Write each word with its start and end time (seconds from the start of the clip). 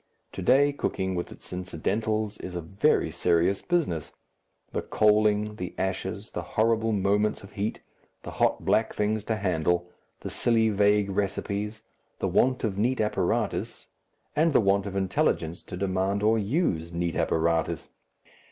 To 0.31 0.41
day 0.41 0.73
cooking, 0.73 1.13
with 1.13 1.31
its 1.31 1.53
incidentals, 1.53 2.39
is 2.39 2.55
a 2.55 2.59
very 2.61 3.11
serious 3.11 3.61
business; 3.61 4.15
the 4.71 4.81
coaling, 4.81 5.57
the 5.57 5.75
ashes, 5.77 6.31
the 6.31 6.41
horrible 6.41 6.91
moments 6.91 7.43
of 7.43 7.51
heat, 7.51 7.81
the 8.23 8.31
hot 8.31 8.65
black 8.65 8.95
things 8.95 9.23
to 9.25 9.35
handle, 9.35 9.91
the 10.21 10.31
silly 10.31 10.69
vague 10.69 11.11
recipes, 11.11 11.81
the 12.17 12.27
want 12.27 12.63
of 12.63 12.79
neat 12.79 12.99
apparatus, 12.99 13.89
and 14.35 14.53
the 14.53 14.59
want 14.59 14.87
of 14.87 14.95
intelligence 14.95 15.61
to 15.61 15.77
demand 15.77 16.23
or 16.23 16.39
use 16.39 16.91
neat 16.91 17.15
apparatus. 17.15 17.89